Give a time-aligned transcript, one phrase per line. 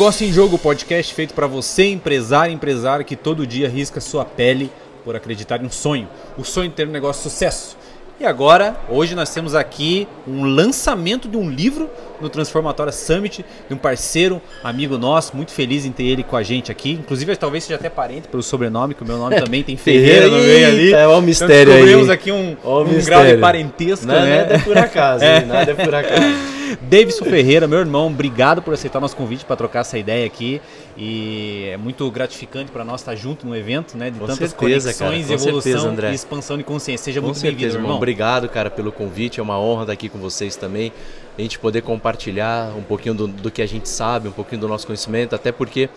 [0.00, 4.72] Negócio em Jogo, podcast feito para você, empresário, empresário que todo dia risca sua pele
[5.04, 6.08] por acreditar em um sonho.
[6.38, 7.76] O sonho de ter um negócio de sucesso.
[8.20, 11.88] E agora, hoje nós temos aqui um lançamento de um livro
[12.20, 16.42] no Transformatória Summit, de um parceiro, amigo nosso, muito feliz em ter ele com a
[16.42, 16.92] gente aqui.
[16.92, 20.36] Inclusive, talvez seja até parente pelo sobrenome, que o meu nome também tem Ferreira no
[20.36, 20.92] meio ali.
[20.92, 22.14] É um mistério então, descobrimos aí.
[22.14, 24.40] aqui um, Ó um grau de parentesco, Não, né?
[24.42, 25.46] nada é por acaso, hein?
[25.48, 26.60] nada é por acaso.
[26.82, 30.60] Davidson Ferreira, meu irmão, obrigado por aceitar nosso convite para trocar essa ideia aqui.
[31.02, 34.10] E é muito gratificante para nós estar junto no evento, né?
[34.10, 36.12] De Com tantas certeza, cara, conexões, com evolução certeza, André.
[36.12, 37.04] e expansão de consciência.
[37.06, 37.96] Seja Com muito bem-vindo, irmão.
[37.96, 39.40] Obrigado, cara, pelo convite.
[39.40, 40.92] É uma honra estar aqui com vocês também.
[41.38, 44.68] A gente poder compartilhar um pouquinho do, do que a gente sabe, um pouquinho do
[44.68, 45.88] nosso conhecimento, até porque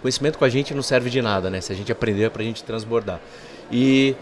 [0.00, 1.60] conhecimento com a gente não serve de nada, né?
[1.60, 3.20] Se a gente aprender, é pra gente transbordar.
[3.68, 4.14] E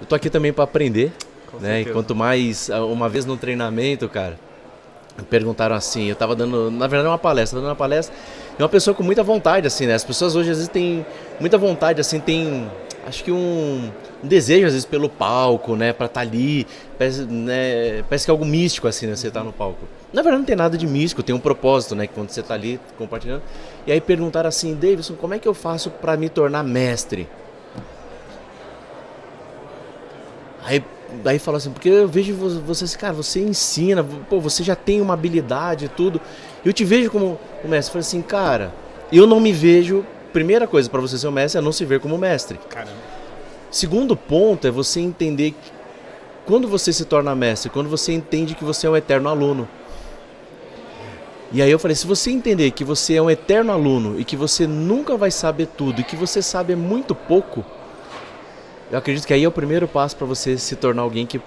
[0.00, 1.12] eu tô aqui também para aprender,
[1.50, 1.82] Com né?
[1.82, 4.38] E quanto mais, ah, uma vez no treinamento, cara,
[5.18, 8.14] me perguntaram assim, eu tava dando, na verdade, uma palestra, dando uma palestra,
[8.58, 9.94] e uma pessoa com muita vontade, assim, né?
[9.94, 11.06] As pessoas hoje às vezes têm
[11.38, 12.68] muita vontade, assim, tem,
[13.06, 13.90] acho que um,
[14.22, 15.92] um desejo às vezes pelo palco, né?
[15.92, 16.66] Pra estar ali,
[16.98, 18.02] parece, né?
[18.08, 19.14] parece que é algo místico, assim, né?
[19.14, 19.86] Você tá no palco.
[20.12, 22.06] Na verdade não tem nada de místico, tem um propósito, né?
[22.08, 23.42] Que quando você tá ali compartilhando.
[23.86, 27.28] E aí perguntaram assim, Davidson, como é que eu faço pra me tornar mestre?
[30.64, 30.84] Aí,
[31.22, 34.76] daí fala assim, porque eu vejo vo- você, assim, cara, você ensina, pô, você já
[34.76, 36.20] tem uma habilidade e tudo.
[36.64, 37.90] Eu te vejo como um mestre.
[37.90, 38.72] Eu falei assim, cara,
[39.12, 40.04] eu não me vejo.
[40.32, 42.58] Primeira coisa para você ser um mestre é não se ver como mestre.
[42.68, 42.92] Caramba.
[43.70, 45.72] Segundo ponto é você entender que
[46.46, 49.68] quando você se torna mestre, quando você entende que você é um eterno aluno.
[51.50, 54.36] E aí eu falei, se você entender que você é um eterno aluno e que
[54.36, 57.64] você nunca vai saber tudo e que você sabe muito pouco,
[58.90, 61.40] eu acredito que aí é o primeiro passo para você se tornar alguém que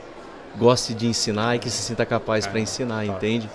[0.57, 3.13] goste de ensinar e que se sinta capaz para ensinar, tá.
[3.13, 3.49] entende?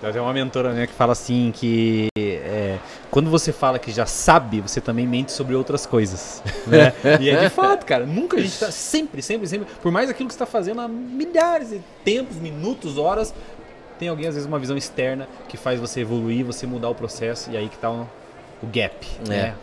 [0.00, 2.78] Tem uma mentora minha que fala assim que é,
[3.10, 6.92] quando você fala que já sabe, você também mente sobre outras coisas, né?
[7.20, 8.06] e é de fato, cara.
[8.06, 10.88] Nunca a gente tá sempre, sempre, sempre, por mais aquilo que você está fazendo há
[10.88, 13.34] milhares de tempos, minutos, horas,
[13.98, 17.50] tem alguém às vezes uma visão externa que faz você evoluir, você mudar o processo
[17.50, 18.08] e aí que tá o,
[18.62, 19.54] o gap, né?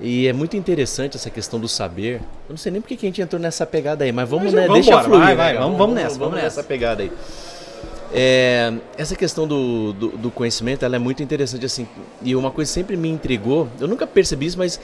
[0.00, 2.16] E é muito interessante essa questão do saber.
[2.48, 4.54] Eu não sei nem porque que a gente entrou nessa pegada aí, mas vamos, Mas
[4.54, 5.20] né, vamos deixa embora, fluir.
[5.20, 7.12] vai, né, vai, vamos- vamos nessa, vamos nessa pegada aí.
[8.14, 11.88] É, essa questão do, do, do conhecimento ela é muito interessante assim
[12.22, 14.78] e uma coisa que sempre me intrigou eu nunca percebi isso mas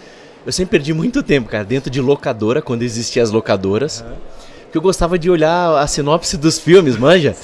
[0.47, 4.03] eu sempre perdi muito tempo cara dentro de locadora quando existiam as locadoras
[4.69, 7.35] porque eu gostava de olhar a sinopse dos filmes manja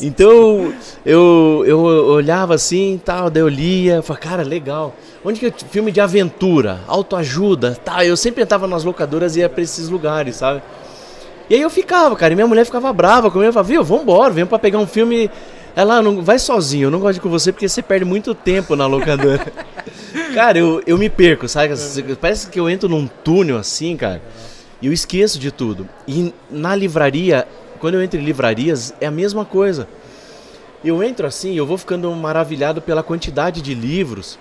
[0.00, 0.72] então
[1.06, 5.52] eu, eu olhava assim tal daí eu lia eu falava cara legal onde que é
[5.70, 10.36] filme de aventura autoajuda tá eu sempre entrava nas locadoras e ia para esses lugares
[10.36, 10.62] sabe
[11.48, 14.32] e aí eu ficava, cara, e minha mulher ficava brava comigo, eu falava, viu, vambora,
[14.32, 15.30] vem pra pegar um filme.
[15.76, 18.34] Ela, não, vai sozinho, eu não gosto de ir com você porque você perde muito
[18.34, 19.44] tempo na locadora.
[20.32, 21.74] cara, eu, eu me perco, sabe?
[22.20, 24.22] Parece que eu entro num túnel assim, cara,
[24.84, 25.88] e eu esqueço de tudo.
[26.06, 27.48] E na livraria,
[27.80, 29.88] quando eu entro em livrarias, é a mesma coisa.
[30.84, 34.38] Eu entro assim, eu vou ficando maravilhado pela quantidade de livros.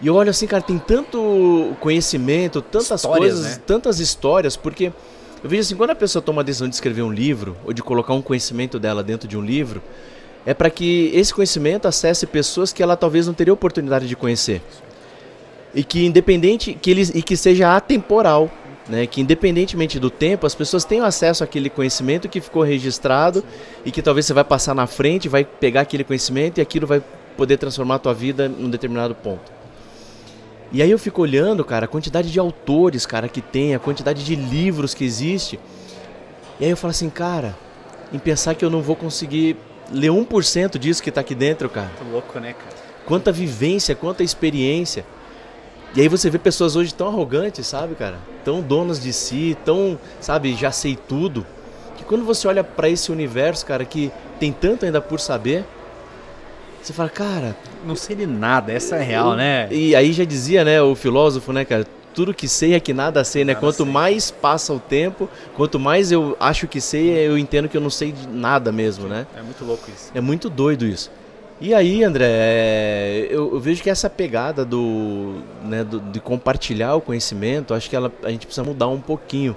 [0.00, 3.62] E eu olho assim, cara, tem tanto conhecimento, tantas Histórias, coisas, né?
[3.66, 4.92] tantas histórias, porque
[5.42, 7.82] eu vejo assim, quando a pessoa toma a decisão de escrever um livro ou de
[7.82, 9.82] colocar um conhecimento dela dentro de um livro,
[10.46, 14.62] é para que esse conhecimento acesse pessoas que ela talvez não teria oportunidade de conhecer.
[15.74, 18.48] E que independente que ele e que seja atemporal,
[18.88, 23.42] né, que independentemente do tempo, as pessoas tenham acesso àquele conhecimento que ficou registrado
[23.84, 27.02] e que talvez você vai passar na frente, vai pegar aquele conhecimento e aquilo vai
[27.36, 29.52] poder transformar a tua vida num determinado ponto.
[30.70, 34.24] E aí eu fico olhando, cara, a quantidade de autores, cara, que tem, a quantidade
[34.24, 35.58] de livros que existe.
[36.58, 37.56] E aí eu falo assim, cara,
[38.12, 39.56] em pensar que eu não vou conseguir
[39.92, 41.90] ler 1% disso que tá aqui dentro, cara.
[42.00, 42.76] Muito louco, né, cara?
[43.06, 45.04] Quanta vivência, quanta experiência.
[45.96, 48.16] E aí você vê pessoas hoje tão arrogantes, sabe, cara?
[48.44, 51.46] Tão donas de si, tão, sabe, já sei tudo.
[51.96, 54.10] Que quando você olha pra esse universo, cara, que
[54.40, 55.64] tem tanto ainda por saber,
[56.82, 59.68] você fala, cara, Não sei de nada, essa é real, né?
[59.70, 61.86] e aí já dizia, né, o filósofo, né, cara?
[62.12, 63.54] Tudo que sei é que nada sei, né?
[63.54, 63.86] Nada quanto sei.
[63.92, 67.90] mais passa o tempo, quanto mais eu acho que sei, eu entendo que eu não
[67.90, 69.26] sei de nada mesmo, né?
[69.36, 70.10] É muito louco isso.
[70.14, 71.10] É muito doido isso.
[71.60, 76.94] E aí, André, é, eu, eu vejo que essa pegada do, né, do- de compartilhar
[76.96, 79.54] o conhecimento, acho que ela, a gente precisa mudar um pouquinho.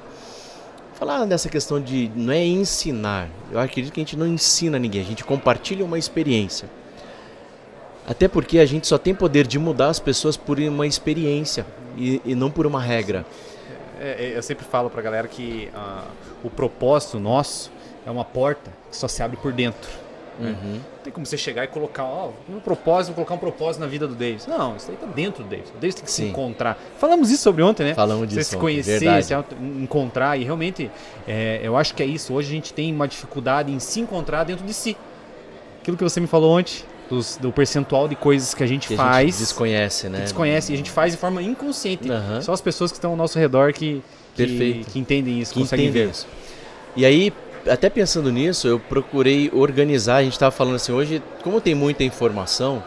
[0.94, 3.29] Falar dessa questão de não é ensinar.
[3.51, 6.69] Eu acredito que a gente não ensina ninguém, a gente compartilha uma experiência.
[8.07, 11.65] Até porque a gente só tem poder de mudar as pessoas por uma experiência
[11.97, 13.25] e, e não por uma regra.
[14.00, 16.05] É, é, eu sempre falo pra galera que ah,
[16.43, 17.71] o propósito nosso
[18.05, 19.89] é uma porta que só se abre por dentro.
[20.39, 20.56] Né?
[20.63, 20.74] Uhum.
[20.74, 23.88] Não tem como você chegar e colocar, ó, um propósito, vou colocar um propósito na
[23.88, 24.45] vida do Davis.
[24.48, 25.69] Não, isso aí tá dentro do Davis.
[25.69, 26.30] O Davis tem que se Sim.
[26.30, 26.78] encontrar.
[27.00, 27.94] Falamos isso sobre ontem, né?
[27.94, 29.25] Falamos Você disso se ontem, conhecer, verdade.
[29.25, 29.34] se
[29.81, 30.38] encontrar.
[30.39, 30.92] E realmente,
[31.28, 32.34] é, eu acho que é isso.
[32.34, 34.95] Hoje a gente tem uma dificuldade em se encontrar dentro de si.
[35.81, 38.94] Aquilo que você me falou ontem, dos- do percentual de coisas que a gente Que
[38.94, 39.28] a faz.
[39.31, 40.19] gente desconhece, né?
[40.22, 42.12] desconhece e a gente faz de forma inconsciente.
[42.12, 42.42] Aham.
[42.42, 44.04] Só as pessoas que estão ao nosso redor que,
[44.36, 46.12] que, que entendem isso, que conseguem entendem ver.
[46.12, 46.28] isso.
[46.95, 47.31] E aí,
[47.69, 50.17] até pensando nisso, eu procurei organizar.
[50.17, 52.83] A gente estava falando assim, hoje, como tem muita informação,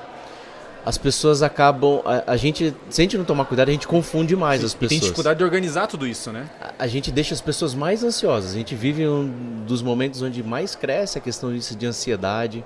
[0.84, 2.00] as pessoas acabam.
[2.04, 4.76] A, a gente, se a gente não tomar cuidado, a gente confunde mais as E
[4.76, 4.88] pessoas.
[4.90, 6.48] tem dificuldade de organizar tudo isso, né?
[6.60, 8.52] A, a gente deixa as pessoas mais ansiosas.
[8.52, 12.64] A gente vive um dos momentos onde mais cresce a questão disso de ansiedade,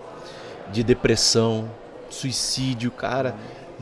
[0.72, 1.68] de depressão,
[2.08, 3.34] suicídio, cara.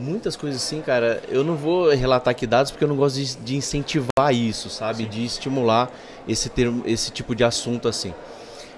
[0.03, 1.23] Muitas coisas assim, cara.
[1.29, 5.05] Eu não vou relatar aqui dados porque eu não gosto de, de incentivar isso, sabe?
[5.05, 5.89] De estimular
[6.27, 8.13] esse, termo, esse tipo de assunto assim.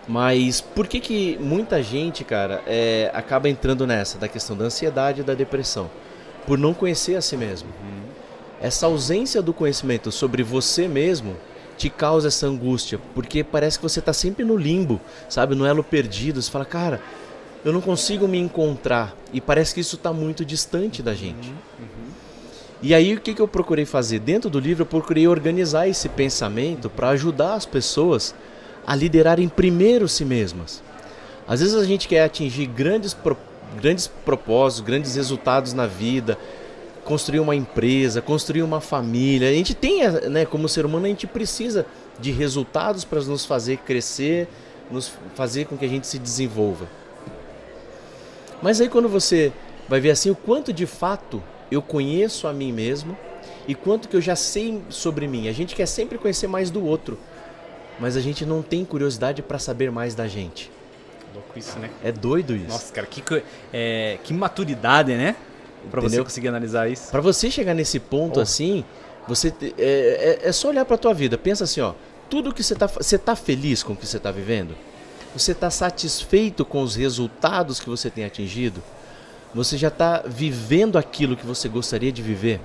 [0.08, 5.22] Mas por que que muita gente, cara, é, acaba entrando nessa, da questão da ansiedade
[5.22, 5.90] e da depressão?
[6.46, 7.70] Por não conhecer a si mesmo.
[8.62, 11.36] Essa ausência do conhecimento sobre você mesmo
[11.76, 15.56] te causa essa angústia, porque parece que você está sempre no limbo, sabe?
[15.56, 16.40] No elo perdido.
[16.40, 17.02] Você fala, cara,
[17.66, 19.14] eu não consigo me encontrar.
[19.34, 21.52] E parece que isso está muito distante da gente.
[22.82, 24.20] E aí o que, que eu procurei fazer?
[24.20, 28.36] Dentro do livro eu procurei organizar esse pensamento para ajudar as pessoas
[28.86, 30.84] a liderarem primeiro si mesmas.
[31.48, 33.38] Às vezes a gente quer atingir grandes, pro-
[33.82, 36.38] grandes propósitos, grandes resultados na vida,
[37.04, 39.50] construir uma empresa, construir uma família.
[39.50, 41.86] A gente tem, né, como ser humano, a gente precisa
[42.20, 44.48] de resultados para nos fazer crescer,
[44.92, 46.86] nos fazer com que a gente se desenvolva.
[48.66, 49.54] Mas aí quando você
[49.88, 53.16] vai ver assim o quanto de fato eu conheço a mim mesmo
[53.68, 55.48] e quanto que eu já sei sobre mim.
[55.48, 57.16] A gente quer sempre conhecer mais do outro,
[58.00, 60.72] mas a gente não tem curiosidade para saber mais da gente.
[61.32, 61.92] Louco isso, né?
[62.04, 62.70] É doido isso.
[62.70, 63.22] Nossa, cara, que,
[63.72, 65.36] é, que maturidade, né?
[65.92, 67.12] Pra você conseguir analisar isso.
[67.12, 68.42] Para você chegar nesse ponto Oh.
[68.42, 68.84] assim,
[69.28, 71.38] você é, é, é só olhar para tua vida.
[71.38, 71.94] Pensa assim, ó,
[72.28, 74.76] tudo que você tá, você tá feliz com o que você tá vivendo?
[75.36, 78.82] Você tá satisfeito com os resultados que você tem atingido?
[79.54, 82.62] Você já tá vivendo aquilo que você gostaria de viver?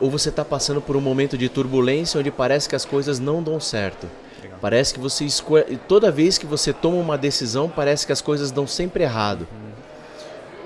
[0.00, 3.40] Ou você tá passando por um momento de turbulência onde parece que as coisas não
[3.40, 4.08] dão certo?
[4.42, 4.58] Legal.
[4.60, 5.78] Parece que você escolhe.
[5.88, 9.46] Toda vez que você toma uma decisão, parece que as coisas dão sempre errado.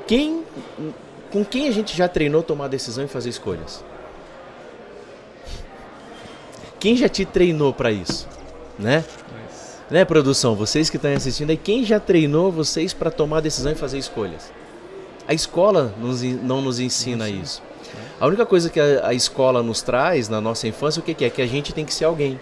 [0.06, 0.43] Quem.
[1.31, 3.84] Com quem a gente já treinou tomar decisão e fazer escolhas?
[6.81, 8.26] Quem já te treinou para isso?
[8.78, 9.04] Né?
[9.90, 10.54] Né, produção?
[10.54, 14.52] Vocês que estão assistindo aí, quem já treinou vocês para tomar decisão e fazer escolhas?
[15.26, 17.60] A escola nos não nos ensina isso.
[18.20, 21.25] A única coisa que a, a escola nos traz na nossa infância, o que, que
[21.25, 21.31] é?
[21.31, 22.38] Que a gente tem que ser alguém.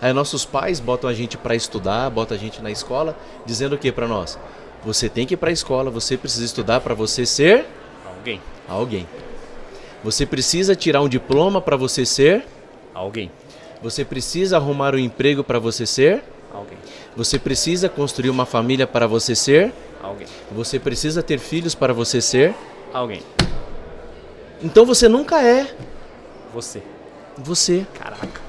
[0.00, 3.78] Aí nossos pais botam a gente para estudar, botam a gente na escola, dizendo o
[3.78, 4.38] que para nós?
[4.84, 7.64] Você tem que ir para a escola, você precisa estudar para você ser
[8.06, 8.40] Alguém.
[8.68, 9.08] alguém.
[10.04, 12.44] Você precisa tirar um diploma para você ser,
[12.92, 13.30] Alguém.
[13.82, 16.22] você precisa arrumar um emprego para você ser,
[16.54, 16.78] Alguém.
[17.16, 19.72] você precisa construir uma família para você ser,
[20.02, 20.26] Alguém.
[20.52, 22.54] você precisa ter filhos para você ser.
[22.92, 23.20] Alguém.
[24.62, 25.66] Então você nunca é
[26.54, 26.80] Você.
[27.36, 27.84] você.
[27.98, 28.40] Caraca.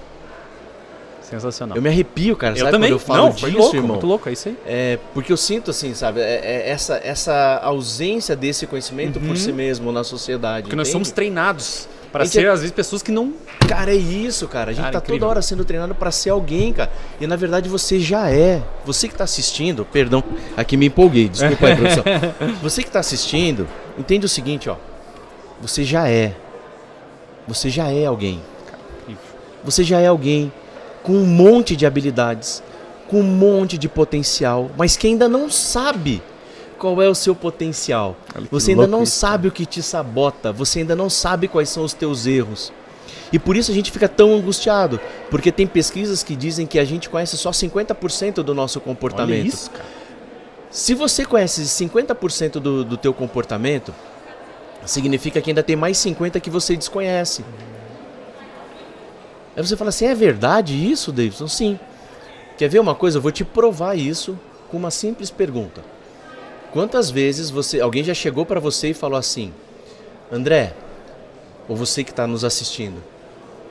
[1.21, 1.75] Sensacional.
[1.75, 2.89] Eu me arrepio, cara, Eu sabe também.
[2.91, 3.91] quando eu falo Não, disso, louco, irmão?
[3.93, 4.57] muito louco, é isso aí.
[4.67, 9.51] É, porque eu sinto assim, sabe, é- é essa, essa ausência desse conhecimento por si
[9.51, 10.57] mesmo na sociedade.
[10.57, 10.63] Uhum.
[10.65, 10.91] Porque nós entende?
[11.05, 13.33] somos treinados para ser, é- às vezes, pessoas que não.
[13.67, 14.71] Cara, é isso, cara.
[14.71, 15.19] A gente Cara, tá incrível.
[15.19, 16.89] toda hora sendo treinado pra ser alguém, cara.
[17.19, 18.61] E na verdade você já é.
[18.85, 20.23] Você que tá assistindo, perdão,
[20.55, 22.03] aqui me empolguei, desculpa aí, produção.
[22.63, 23.67] Você que tá assistindo,
[23.97, 24.75] entende o seguinte, ó.
[25.61, 26.33] Você já é.
[27.47, 28.41] Você já é alguém.
[29.63, 30.51] Você já é alguém
[31.03, 32.61] com um monte de habilidades,
[33.07, 36.21] com um monte de potencial, mas que ainda não sabe
[36.77, 38.15] qual é o seu potencial.
[38.35, 41.69] Olha Você ainda não isso, sabe o que te sabota, você ainda não sabe quais
[41.69, 42.71] são os teus erros.
[43.31, 46.85] E por isso a gente fica tão angustiado, porque tem pesquisas que dizem que a
[46.85, 49.47] gente conhece só 50% do nosso Olha comportamento.
[49.47, 49.85] isso, cara.
[50.69, 53.93] Se você conhece 50% do, do teu comportamento,
[54.85, 57.43] significa que ainda tem mais 50% que você desconhece.
[59.55, 61.47] Aí você fala assim, é verdade isso, Davidson?
[61.47, 61.79] Sim.
[62.57, 63.17] Quer ver uma coisa?
[63.17, 64.37] Eu vou te provar isso
[64.69, 65.81] com uma simples pergunta.
[66.75, 69.53] Quantas vezes você, alguém já chegou para você e falou assim,
[70.29, 70.73] André,
[71.69, 73.01] ou você que está nos assistindo,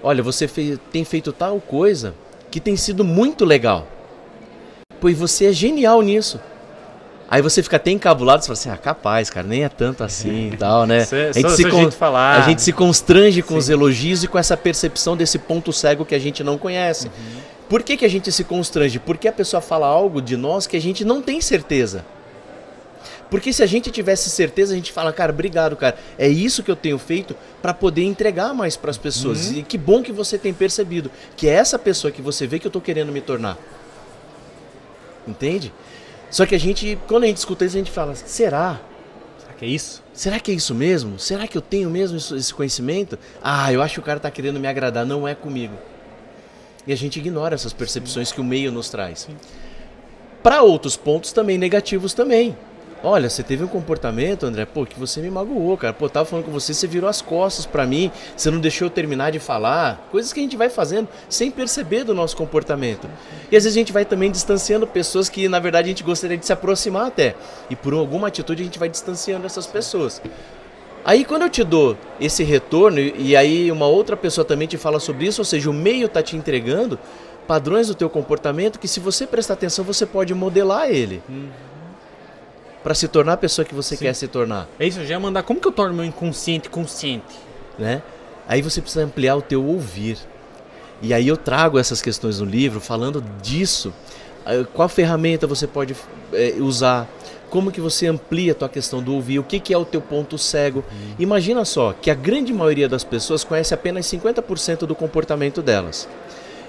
[0.03, 2.15] olha, você fei- tem feito tal coisa
[2.51, 3.87] que tem sido muito legal.
[5.03, 6.41] Pois você é genial nisso.
[7.29, 10.53] Aí você fica até encabulado e fala assim, ah, capaz, cara, nem é tanto assim
[10.55, 11.07] e tal, né?
[11.13, 12.39] É- a gente, se con- falar.
[12.43, 13.59] a gente se constrange com Sim.
[13.59, 17.09] os elogios e com essa percepção desse ponto cego que a gente não conhece.
[17.09, 17.41] Uhum.
[17.69, 18.99] Por que, que a gente se constrange?
[18.99, 22.03] Porque a pessoa fala algo de nós que a gente não tem certeza.
[23.35, 25.99] Porque se a gente tivesse certeza, a gente fala, cara, obrigado, cara.
[26.17, 29.49] É isso que eu tenho feito para poder entregar mais para as pessoas.
[29.49, 29.59] Uhum.
[29.59, 32.67] E que bom que você tem percebido que é essa pessoa que você vê que
[32.69, 33.59] eu tô querendo me tornar.
[35.27, 35.73] Entende?
[36.31, 38.81] Só que a gente, quando a gente escuta isso, a gente fala, será?
[39.41, 40.05] Será que é isso?
[40.13, 41.19] Será que é isso mesmo?
[41.19, 43.19] Será que eu tenho mesmo esse conhecimento?
[43.43, 45.75] Ah, eu acho que o cara tá querendo me agradar, não é comigo.
[46.87, 48.35] E a gente ignora essas percepções Sim.
[48.37, 49.29] que o meio nos traz.
[50.41, 52.57] Para outros pontos também negativos também.
[53.07, 55.93] Olha, você teve um comportamento, André, pô, que você me magoou, cara.
[55.93, 58.91] Pô, tava falando com você, você virou as costas para mim, você não deixou eu
[58.91, 60.09] terminar de falar.
[60.11, 63.07] Coisas que a gente vai fazendo sem perceber do nosso comportamento.
[63.53, 66.39] E às vezes a gente vai também distanciando pessoas que, na verdade, a gente gostaria
[66.39, 67.35] de se aproximar até.
[67.69, 70.23] E por alguma atitude a gente vai distanciando essas pessoas.
[71.05, 74.99] Aí quando eu te dou esse retorno e aí uma outra pessoa também te fala
[74.99, 76.99] sobre isso, ou seja, o meio tá te entregando
[77.47, 81.23] padrões do teu comportamento que se você prestar atenção você pode modelar ele.
[81.29, 81.74] Uhum
[82.85, 84.05] para se tornar a pessoa que você Sim.
[84.05, 84.69] quer se tornar.
[84.79, 87.35] É isso, já mandar como que eu torno meu inconsciente consciente,
[87.79, 88.03] né?
[88.47, 90.19] Aí você precisa ampliar o teu ouvir.
[91.01, 93.93] E aí eu trago essas questões no livro falando disso.
[94.75, 95.97] Qual ferramenta você pode
[96.33, 97.09] é, usar?
[97.49, 99.39] Como que você amplia a tua questão do ouvir?
[99.39, 100.81] O que, que é o teu ponto cego?
[100.81, 101.15] Uhum.
[101.19, 106.07] Imagina só que a grande maioria das pessoas conhece apenas 50% do comportamento delas.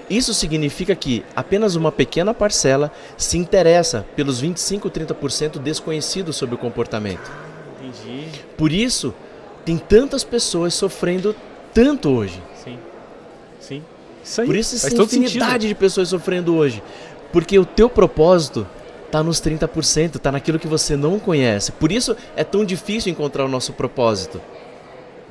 [0.08, 6.58] Isso significa que apenas uma pequena parcela se interessa pelos 25, 30% desconhecidos sobre o
[6.58, 7.30] comportamento.
[7.80, 8.28] Entendi.
[8.56, 9.12] Por isso,
[9.64, 11.34] tem tantas pessoas sofrendo
[11.74, 12.40] tanto hoje.
[12.62, 12.78] Sim.
[13.58, 13.82] Sim.
[14.22, 14.46] Isso aí.
[14.46, 16.82] Por isso essa infinidade de pessoas sofrendo hoje.
[17.32, 18.66] Porque o teu propósito
[19.06, 21.72] está nos 30%, está naquilo que você não conhece.
[21.72, 24.40] Por isso é tão difícil encontrar o nosso propósito.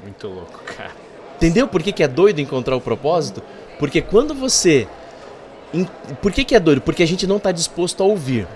[0.04, 0.92] Muito louco, cara.
[1.38, 3.42] Entendeu por que, que é doido encontrar o propósito?
[3.80, 4.88] Porque quando você.
[6.22, 6.82] Por que, que é doido?
[6.82, 8.48] Porque a gente não está disposto a ouvir.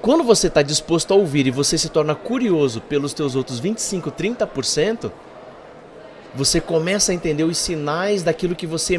[0.00, 4.12] Quando você está disposto a ouvir e você se torna curioso pelos teus outros 25,
[4.12, 5.10] 30%,
[6.34, 8.96] você começa a entender os sinais daquilo que você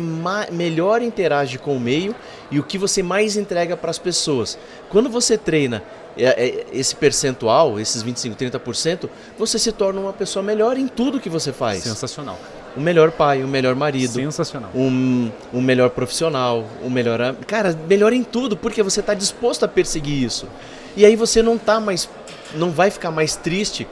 [0.52, 2.14] melhor interage com o meio
[2.52, 4.58] e o que você mais entrega para as pessoas.
[4.90, 5.84] Quando você treina
[6.18, 11.20] é, é, esse percentual, esses 25, 30%, você se torna uma pessoa melhor em tudo
[11.20, 11.84] que você faz.
[11.84, 12.38] Sensacional
[12.78, 14.14] um melhor pai, um melhor marido.
[14.14, 14.70] Sensacional.
[14.76, 17.36] Um, um melhor profissional, um melhor.
[17.48, 20.48] Cara, melhor em tudo, porque você está disposto a perseguir isso.
[20.96, 22.10] E aí você não tá mais.
[22.56, 23.88] não vai ficar mais triste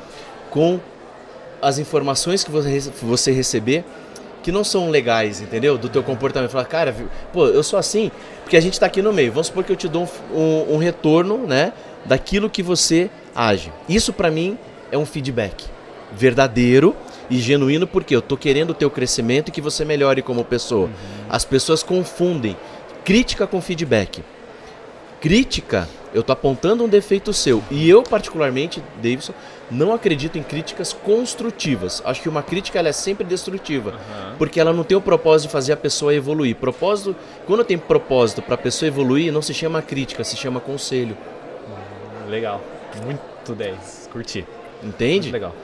[0.49, 0.79] com
[1.61, 3.83] as informações que você, você receber
[4.43, 5.77] que não são legais, entendeu?
[5.77, 6.51] Do teu comportamento.
[6.51, 6.95] Falar, cara,
[7.33, 8.11] pô, eu sou assim,
[8.43, 9.31] porque a gente está aqui no meio.
[9.31, 11.73] Vamos supor que eu te dou um, um, um retorno, né?
[12.05, 13.73] Daquilo que você age.
[13.89, 14.57] Isso para mim
[14.91, 15.65] é um feedback
[16.13, 16.95] verdadeiro
[17.29, 20.87] e genuíno porque eu tô querendo o teu crescimento e que você melhore como pessoa.
[20.87, 21.25] Uhum.
[21.29, 22.55] As pessoas confundem
[23.03, 24.23] crítica com feedback.
[25.19, 27.63] Crítica, eu tô apontando um defeito seu.
[27.71, 29.33] E eu, particularmente, Davidson,
[29.69, 32.01] não acredito em críticas construtivas.
[32.05, 33.91] Acho que uma crítica ela é sempre destrutiva.
[33.91, 34.35] Uhum.
[34.37, 36.55] Porque ela não tem o propósito de fazer a pessoa evoluir.
[36.55, 37.15] Propósito,
[37.45, 41.17] quando tem propósito para a pessoa evoluir, não se chama crítica, se chama conselho.
[42.27, 42.61] Legal.
[43.03, 44.09] Muito 10.
[44.11, 44.45] Curti.
[44.83, 45.29] Entende?
[45.29, 45.55] Muito legal.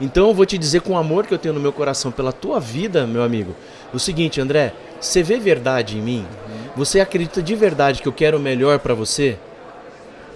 [0.00, 2.32] Então eu vou te dizer com o amor que eu tenho no meu coração pela
[2.32, 3.54] tua vida, meu amigo,
[3.92, 6.26] o seguinte, André, você vê verdade em mim?
[6.48, 6.70] Uhum.
[6.76, 9.38] Você acredita de verdade que eu quero o melhor para você?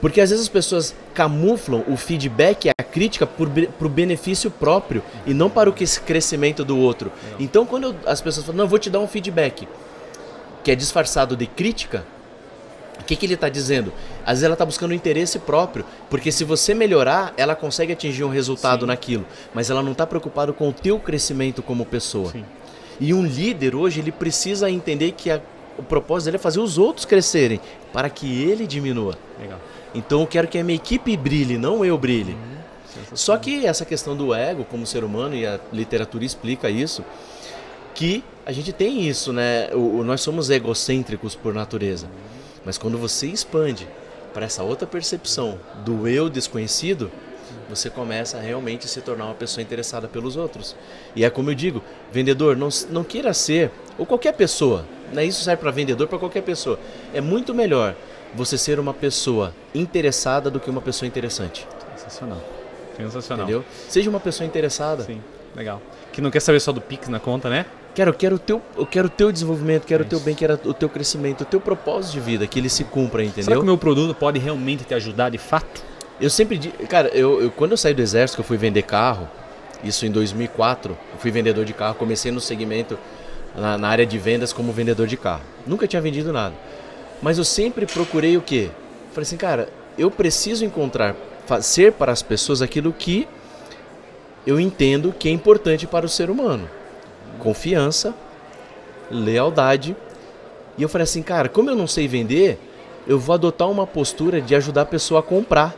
[0.00, 5.02] Porque às vezes as pessoas camuflam o feedback e a crítica para o benefício próprio
[5.26, 7.10] e não para o crescimento do outro.
[7.40, 9.66] Então quando eu, as pessoas falam, não, eu vou te dar um feedback
[10.62, 12.04] que é disfarçado de crítica,
[13.00, 13.92] o que, que ele está dizendo?
[14.24, 18.24] Às vezes ela está buscando um interesse próprio, porque se você melhorar, ela consegue atingir
[18.24, 18.86] um resultado Sim.
[18.86, 22.30] naquilo, mas ela não está preocupada com o teu crescimento como pessoa.
[22.30, 22.44] Sim.
[23.00, 25.40] E um líder hoje ele precisa entender que a,
[25.76, 27.60] o propósito dele é fazer os outros crescerem
[27.92, 29.18] para que ele diminua.
[29.40, 29.58] Legal.
[29.94, 32.32] Então eu quero que a minha equipe brilhe, não eu brilhe.
[32.32, 32.54] Uhum.
[33.14, 37.04] Só que essa questão do ego como ser humano e a literatura explica isso,
[37.94, 39.68] que a gente tem isso, né?
[39.72, 42.06] O, nós somos egocêntricos por natureza.
[42.06, 42.12] Uhum.
[42.64, 43.86] Mas quando você expande
[44.34, 47.10] para essa outra percepção do eu desconhecido,
[47.70, 50.76] você começa a realmente se tornar uma pessoa interessada pelos outros.
[51.14, 55.24] E é como eu digo, vendedor, não, não queira ser, ou qualquer pessoa, né?
[55.24, 56.78] isso serve para vendedor, para qualquer pessoa.
[57.14, 57.94] É muito melhor
[58.34, 61.66] você ser uma pessoa interessada do que uma pessoa interessante.
[61.96, 62.42] Sensacional.
[62.96, 63.44] Sensacional.
[63.44, 63.64] Entendeu?
[63.88, 65.04] Seja uma pessoa interessada.
[65.04, 65.22] Sim,
[65.54, 65.80] legal.
[66.12, 67.66] Que não quer saber só do Pix na conta, né?
[67.94, 70.74] Quero, quero o teu, eu quero o teu desenvolvimento, quero o teu bem, quero o
[70.74, 73.44] teu crescimento, o teu propósito de vida, que ele se cumpra, entendeu?
[73.44, 75.82] Será que o meu produto pode realmente te ajudar de fato?
[76.20, 79.28] Eu sempre digo, cara, eu, eu, quando eu saí do exército, eu fui vender carro,
[79.84, 82.98] isso em 2004, eu fui vendedor de carro, comecei no segmento
[83.54, 85.42] na, na área de vendas como vendedor de carro.
[85.64, 86.54] Nunca tinha vendido nada.
[87.22, 88.70] Mas eu sempre procurei o quê?
[89.12, 91.14] Falei assim, cara, eu preciso encontrar,
[91.60, 93.28] ser para as pessoas aquilo que
[94.46, 96.68] eu entendo que é importante para o ser humano:
[97.38, 98.14] confiança,
[99.10, 99.96] lealdade.
[100.76, 102.58] E eu falei assim, cara, como eu não sei vender,
[103.06, 105.74] eu vou adotar uma postura de ajudar a pessoa a comprar.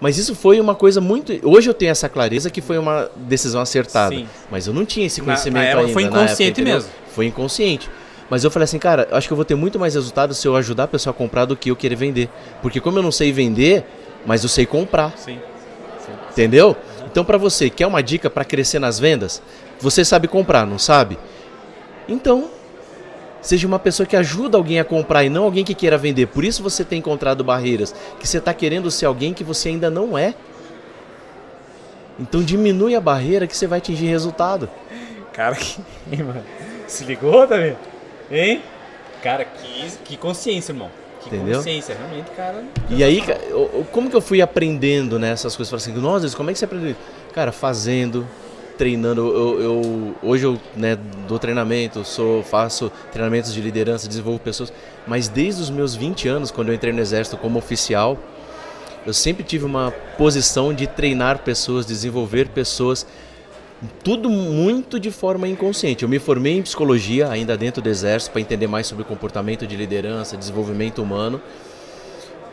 [0.00, 1.32] Mas isso foi uma coisa muito.
[1.42, 4.14] Hoje eu tenho essa clareza que foi uma decisão acertada.
[4.14, 4.28] Sim.
[4.50, 5.92] Mas eu não tinha esse conhecimento na, na ainda.
[5.92, 6.90] Foi inconsciente época, mesmo.
[7.14, 7.90] Foi inconsciente.
[8.30, 10.54] Mas eu falei assim, cara, acho que eu vou ter muito mais resultado se eu
[10.54, 12.28] ajudar a pessoa a comprar do que eu querer vender.
[12.62, 13.84] Porque como eu não sei vender,
[14.24, 15.16] mas eu sei comprar.
[15.16, 15.40] Sim.
[15.98, 16.12] Sim.
[16.30, 16.76] Entendeu?
[17.10, 19.42] Então para você, quer uma dica para crescer nas vendas?
[19.80, 21.18] Você sabe comprar, não sabe?
[22.08, 22.50] Então,
[23.40, 26.26] seja uma pessoa que ajuda alguém a comprar e não alguém que queira vender.
[26.26, 29.90] Por isso você tem encontrado barreiras, que você está querendo ser alguém que você ainda
[29.90, 30.34] não é.
[32.18, 34.68] Então diminui a barreira que você vai atingir resultado.
[35.32, 35.78] Cara, que...
[36.86, 37.78] se ligou, tá vendo?
[38.30, 38.62] Hein?
[39.22, 40.90] Cara, que, que consciência, irmão.
[41.20, 41.56] Que Entendeu?
[41.56, 42.64] consciência, realmente, cara.
[42.90, 43.22] E aí,
[43.92, 45.70] como que eu fui aprendendo nessas né, coisas?
[45.70, 47.00] Falei assim, nossa, como é que você aprendeu isso?
[47.32, 48.26] Cara, fazendo,
[48.78, 49.20] treinando.
[49.20, 54.72] Eu, eu, hoje eu né, dou treinamento, sou, faço treinamentos de liderança, desenvolvo pessoas.
[55.06, 58.16] Mas desde os meus 20 anos, quando eu entrei no exército como oficial,
[59.04, 63.06] eu sempre tive uma posição de treinar pessoas, desenvolver pessoas
[64.02, 66.02] tudo muito de forma inconsciente.
[66.02, 69.76] Eu me formei em psicologia, ainda dentro do exército, para entender mais sobre comportamento de
[69.76, 71.40] liderança, desenvolvimento humano.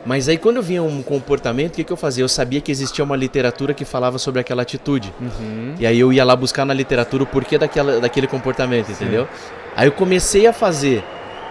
[0.06, 2.24] Mas aí quando eu vinha um comportamento, o que, que eu fazia?
[2.24, 5.12] Eu sabia que existia uma literatura que falava sobre aquela atitude.
[5.20, 5.76] Uhum.
[5.80, 9.24] E aí eu ia lá buscar na literatura o porquê daquela, daquele comportamento, entendeu?
[9.26, 9.54] Sim.
[9.76, 11.04] Aí eu comecei a fazer.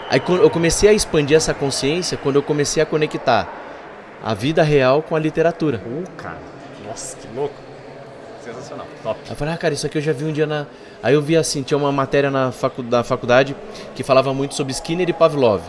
[0.08, 3.48] Aí eu comecei a expandir essa consciência quando eu comecei a conectar
[4.22, 5.82] a vida real com a literatura.
[5.84, 6.38] Uh, cara.
[6.86, 7.54] Nossa, que louco.
[8.42, 8.86] Sensacional.
[9.02, 9.20] Top.
[9.24, 10.66] Aí eu falei, ah, cara, isso aqui eu já vi um dia na.
[11.02, 12.82] Aí eu vi assim, tinha uma matéria na facu...
[12.82, 13.56] da faculdade
[13.94, 15.62] que falava muito sobre Skinner e Pavlov,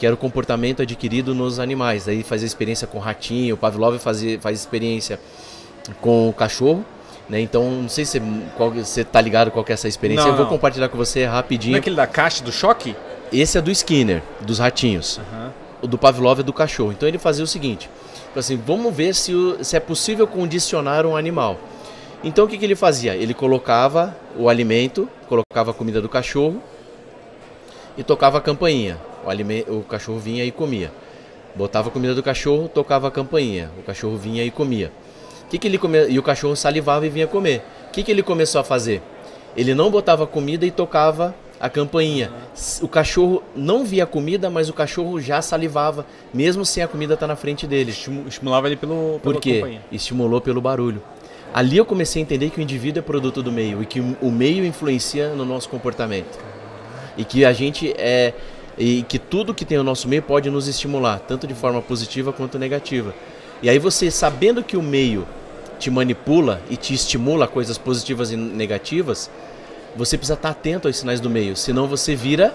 [0.00, 2.08] que era o comportamento adquirido nos animais.
[2.08, 5.20] Aí fazia experiência com ratinho, o Pavlov fazia, faz experiência
[6.00, 6.82] com o cachorro.
[7.28, 7.42] Né?
[7.42, 10.24] Então, não sei se você tá ligado qual que é essa experiência.
[10.24, 10.52] Não, eu vou não.
[10.52, 11.72] compartilhar com você rapidinho.
[11.72, 12.96] Não é aquele da caixa do choque?
[13.30, 15.18] Esse é do Skinner, dos ratinhos.
[15.18, 15.50] Uhum.
[15.82, 16.92] O do Pavlov é do cachorro.
[16.92, 17.90] Então ele fazia o seguinte:
[18.34, 21.58] assim, vamos ver se, o, se é possível condicionar um animal.
[22.24, 23.14] Então o que, que ele fazia?
[23.14, 26.62] Ele colocava o alimento, colocava a comida do cachorro
[27.98, 29.09] e tocava a campainha.
[29.24, 30.92] O, alimento, o cachorro vinha e comia.
[31.54, 33.70] Botava a comida do cachorro, tocava a campainha.
[33.78, 34.92] O cachorro vinha e comia.
[35.48, 36.08] Que que ele come...
[36.08, 37.62] E o cachorro salivava e vinha comer.
[37.88, 39.02] O que, que ele começou a fazer?
[39.56, 42.30] Ele não botava comida e tocava a campainha.
[42.80, 47.14] O cachorro não via a comida, mas o cachorro já salivava, mesmo sem a comida
[47.14, 47.90] estar tá na frente dele.
[47.90, 49.56] Estimulava ele pelo, pela Por quê?
[49.56, 49.82] Campainha.
[49.92, 51.02] Estimulou pelo barulho.
[51.52, 54.30] Ali eu comecei a entender que o indivíduo é produto do meio e que o
[54.30, 56.38] meio influencia no nosso comportamento.
[57.16, 58.32] E que a gente é
[58.80, 62.32] e que tudo que tem o nosso meio pode nos estimular, tanto de forma positiva
[62.32, 63.14] quanto negativa.
[63.62, 65.28] E aí você sabendo que o meio
[65.78, 69.30] te manipula e te estimula coisas positivas e negativas,
[69.94, 72.54] você precisa estar atento aos sinais do meio, senão você vira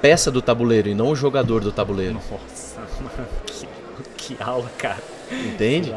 [0.00, 2.14] peça do tabuleiro e não o jogador do tabuleiro.
[2.14, 2.80] Nossa,
[4.16, 5.02] que, que aula, cara.
[5.30, 5.92] Entende?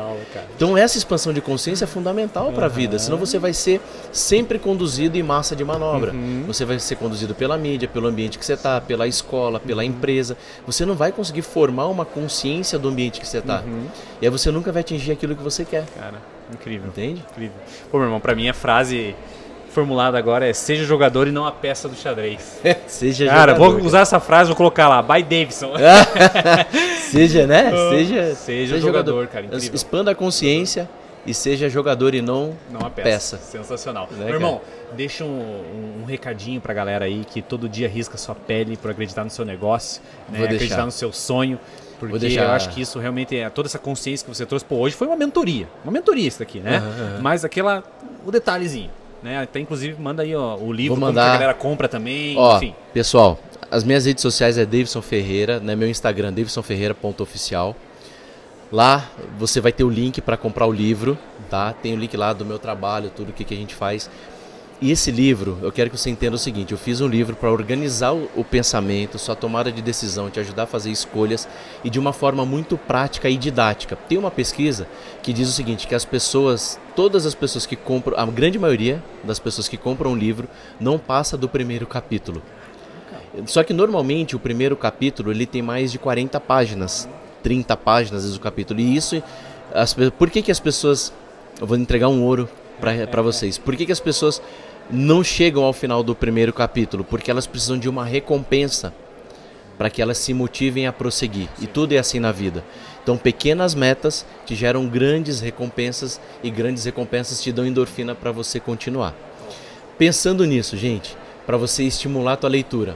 [0.55, 2.75] Então essa expansão de consciência é fundamental para a uhum.
[2.75, 6.11] vida, senão você vai ser sempre conduzido em massa de manobra.
[6.11, 6.43] Uhum.
[6.47, 9.89] Você vai ser conduzido pela mídia, pelo ambiente que você está, pela escola, pela uhum.
[9.89, 10.37] empresa.
[10.65, 13.61] Você não vai conseguir formar uma consciência do ambiente que você está.
[13.61, 13.85] Uhum.
[14.21, 15.85] E aí você nunca vai atingir aquilo que você quer.
[15.97, 16.87] Cara, incrível.
[16.87, 17.23] Entende?
[17.31, 17.57] Incrível.
[17.91, 19.15] Pô, meu irmão, para mim a frase
[19.73, 22.61] formulada agora é seja jogador e não a peça do xadrez.
[22.87, 23.77] seja cara, jogador.
[23.77, 25.73] vou usar essa frase, vou colocar lá, by Davidson.
[27.11, 27.71] seja, né?
[27.71, 29.45] Seja, seja, seja jogador, jogador, cara.
[29.45, 29.75] Incrível.
[29.75, 30.89] Expanda a consciência
[31.25, 33.37] e seja jogador e não, não a peça.
[33.37, 33.37] peça.
[33.37, 34.07] Sensacional.
[34.11, 34.61] Né, Meu irmão,
[34.93, 38.91] deixa um, um, um, recadinho pra galera aí que todo dia risca sua pele por
[38.91, 40.43] acreditar no seu negócio, né?
[40.43, 41.59] acreditar no seu sonho.
[41.99, 42.43] Porque deixar...
[42.43, 44.65] eu acho que isso realmente é toda essa consciência que você trouxe.
[44.65, 45.69] Pô, hoje foi uma mentoria.
[45.83, 46.79] Uma mentoria isso daqui, né?
[46.79, 47.21] Uhum, uhum.
[47.21, 47.83] Mas aquela.
[48.25, 48.89] O detalhezinho.
[49.23, 49.41] Né?
[49.41, 51.21] Até inclusive manda aí ó, o livro, Vou mandar...
[51.21, 52.75] como a galera compra também, ó, enfim.
[52.93, 53.39] Pessoal,
[53.71, 55.75] as minhas redes sociais é Davidson Ferreira, né?
[55.75, 57.75] meu Instagram davidsonferreira.oficial.
[58.71, 61.17] Lá você vai ter o link para comprar o livro,
[61.49, 61.71] tá?
[61.73, 64.09] Tem o link lá do meu trabalho, tudo o que, que a gente faz.
[64.83, 67.49] E esse livro, eu quero que você entenda o seguinte: eu fiz um livro para
[67.49, 71.47] organizar o, pensamento, sua tomada de decisão, te ajudar a fazer escolhas
[71.85, 73.95] e de uma forma muito prática e didática.
[73.95, 74.85] Tem uma pesquisa
[75.21, 79.01] que diz o seguinte: que as pessoas, todas as pessoas que compram, a grande maioria
[79.23, 80.49] das pessoas que compram um livro
[80.81, 82.43] não passa do primeiro capítulo.
[83.45, 87.07] Só que normalmente o primeiro capítulo ele tem mais de 40 páginas,
[87.41, 88.81] 30 páginas às vezes o capítulo.
[88.81, 89.23] E isso,
[89.73, 91.13] as, por que, que as pessoas.
[91.61, 92.49] Eu vou entregar um ouro
[93.09, 93.57] para vocês.
[93.57, 94.41] Por que, que as pessoas
[94.89, 98.93] não chegam ao final do primeiro capítulo, porque elas precisam de uma recompensa
[99.77, 101.49] para que elas se motivem a prosseguir.
[101.59, 102.63] E tudo é assim na vida.
[103.01, 108.59] Então, pequenas metas te geram grandes recompensas e grandes recompensas te dão endorfina para você
[108.59, 109.13] continuar.
[109.97, 112.95] Pensando nisso, gente, para você estimular a tua leitura,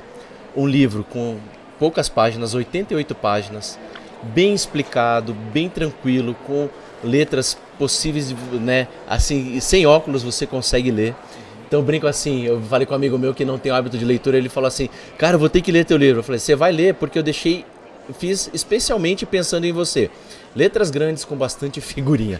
[0.56, 1.38] um livro com
[1.78, 3.78] poucas páginas, 88 páginas,
[4.24, 6.70] bem explicado, bem tranquilo, com
[7.04, 8.88] letras possíveis, né?
[9.08, 11.16] Assim, sem óculos você consegue ler.
[11.68, 13.98] Então eu brinco assim, eu falei com um amigo meu que não tem o hábito
[13.98, 16.20] de leitura, ele falou assim, cara, eu vou ter que ler teu livro.
[16.20, 17.66] Eu falei, você vai ler porque eu deixei,
[18.18, 20.10] fiz especialmente pensando em você.
[20.56, 22.40] Letras grandes com bastante figurinha.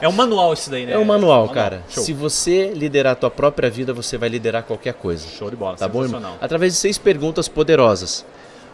[0.00, 0.92] é um manual isso daí, né?
[0.92, 1.82] É um manual, é cara.
[1.88, 2.04] Show.
[2.04, 5.26] Se você liderar a tua própria vida, você vai liderar qualquer coisa.
[5.26, 6.04] Show de bola, tá bom?
[6.40, 8.26] Através de seis perguntas poderosas.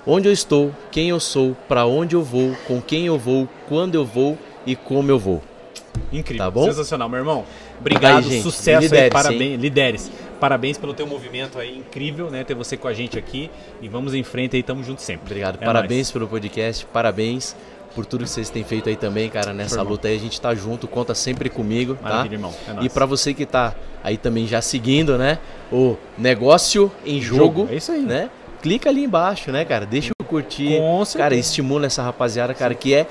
[0.05, 3.95] Onde eu estou, quem eu sou, para onde eu vou, com quem eu vou, quando
[3.95, 5.43] eu vou e como eu vou.
[6.13, 6.65] Incrível, tá bom?
[6.65, 7.45] sensacional, meu irmão.
[7.81, 10.11] Obrigado, aí, sucesso lidere aí, parabéns, lideres.
[10.41, 12.45] Parabéns pelo teu movimento aí, incrível, né?
[12.45, 13.51] Ter você com a gente aqui
[13.83, 15.27] e vamos em frente aí, tamo junto sempre.
[15.27, 16.11] Obrigado, é parabéns nóis.
[16.13, 17.57] pelo podcast, parabéns
[17.95, 20.17] por tudo que vocês têm feito aí também, cara, nessa luta aí.
[20.17, 22.03] A gente tá junto, conta sempre comigo, tá?
[22.03, 22.35] Maravilha, tá?
[22.37, 22.55] Irmão.
[22.83, 25.39] É e para você que tá aí também já seguindo, né?
[25.73, 27.69] O negócio em jogo, jogo.
[27.73, 28.03] É isso aí.
[28.03, 28.31] né?
[28.63, 29.87] Clica ali embaixo, né, cara?
[29.87, 30.79] Deixa eu curtir.
[31.17, 32.81] Cara, estimula essa rapaziada, cara, Sim.
[32.81, 33.07] que é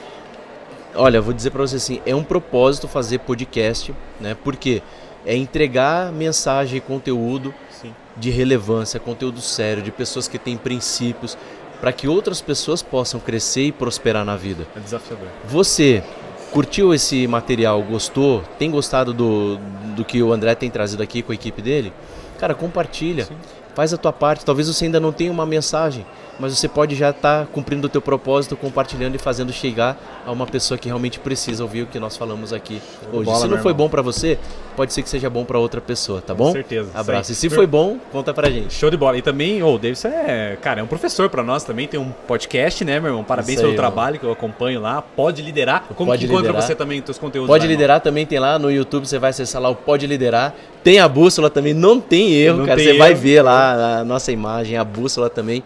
[0.98, 4.36] Olha, vou dizer para você assim, é um propósito fazer podcast, né?
[4.44, 4.82] Porque
[5.26, 7.94] é entregar mensagem e conteúdo Sim.
[8.16, 11.38] de relevância, conteúdo sério, de pessoas que têm princípios,
[11.80, 14.66] para que outras pessoas possam crescer e prosperar na vida.
[14.76, 15.28] É desafiador.
[15.46, 16.04] Você
[16.52, 19.58] curtiu esse material, gostou, tem gostado do,
[19.96, 21.94] do que o André tem trazido aqui com a equipe dele?
[22.40, 23.26] Cara, compartilha.
[23.26, 23.36] Sim.
[23.78, 24.44] Faz a tua parte.
[24.44, 26.04] Talvez você ainda não tenha uma mensagem,
[26.40, 30.32] mas você pode já estar tá cumprindo o teu propósito, compartilhando e fazendo chegar a
[30.32, 32.82] uma pessoa que realmente precisa ouvir o que nós falamos aqui
[33.14, 33.26] hoje.
[33.26, 34.40] Bola, se não foi bom para você,
[34.76, 36.48] pode ser que seja bom para outra pessoa, tá bom?
[36.48, 36.90] Com certeza.
[36.92, 37.32] Abraço.
[37.32, 38.74] E se foi bom, conta pra gente.
[38.74, 39.16] Show de bola.
[39.16, 42.10] E também, o oh, Davidson é, cara, é um professor para nós também, tem um
[42.28, 43.24] podcast, né, meu irmão?
[43.24, 45.04] Parabéns aí, pelo trabalho que eu acompanho lá.
[45.04, 45.84] Pode liderar.
[45.96, 46.46] Como pode que liderar.
[46.46, 48.04] encontra você também teus conteúdos Pode lá, liderar irmão?
[48.04, 50.56] também tem lá no YouTube, você vai acessar lá o Pode Liderar.
[50.88, 52.78] Tem a bússola também, não tem erro, não cara.
[52.78, 53.00] Tem você erro.
[53.00, 55.62] vai ver lá a nossa imagem, a bússola também.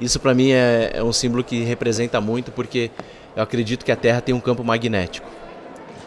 [0.00, 2.90] Isso para mim é, é um símbolo que representa muito porque
[3.36, 5.30] eu acredito que a Terra tem um campo magnético.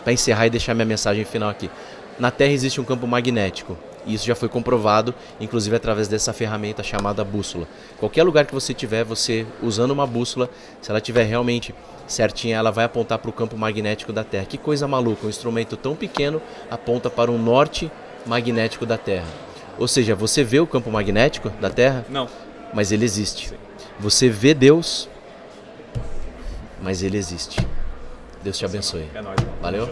[0.04, 1.70] Para encerrar e deixar minha mensagem final aqui.
[2.20, 3.78] Na Terra existe um campo magnético.
[4.06, 7.66] E isso já foi comprovado, inclusive através dessa ferramenta chamada bússola.
[7.98, 10.50] Qualquer lugar que você tiver, você usando uma bússola,
[10.82, 11.74] se ela tiver realmente
[12.06, 14.44] certinha, ela vai apontar para o campo magnético da Terra.
[14.44, 17.90] Que coisa maluca, um instrumento tão pequeno aponta para o norte
[18.28, 19.28] magnético da Terra.
[19.78, 22.06] Ou seja, você vê o campo magnético da Terra?
[22.10, 22.28] Não.
[22.74, 23.54] Mas ele existe.
[24.00, 25.10] Você vê Deus,
[26.82, 27.66] mas ele existe.
[28.44, 29.08] Deus te abençoe.
[29.14, 29.90] É nóis, Valeu?